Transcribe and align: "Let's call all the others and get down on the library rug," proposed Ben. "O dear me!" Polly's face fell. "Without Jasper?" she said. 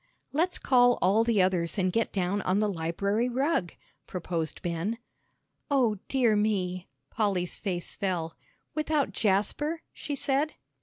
"Let's 0.33 0.57
call 0.57 0.97
all 0.99 1.23
the 1.23 1.43
others 1.43 1.77
and 1.77 1.93
get 1.93 2.11
down 2.11 2.41
on 2.41 2.59
the 2.59 2.67
library 2.67 3.29
rug," 3.29 3.71
proposed 4.07 4.63
Ben. 4.63 4.97
"O 5.69 5.99
dear 6.07 6.35
me!" 6.35 6.87
Polly's 7.11 7.59
face 7.59 7.93
fell. 7.93 8.35
"Without 8.73 9.11
Jasper?" 9.11 9.83
she 9.93 10.15
said. 10.15 10.55